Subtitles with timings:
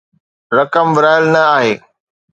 [0.57, 1.73] رقم ورهايل نه آهي